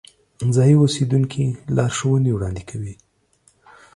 ځایی 0.55 0.75
اوسیدونکي 0.79 1.43
لارښوونې 1.75 2.31
وړاندې 2.33 2.63
کوي. 2.69 2.93